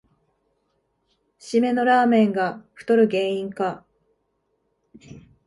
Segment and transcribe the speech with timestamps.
[1.37, 3.85] しめのラーメンが太る原因か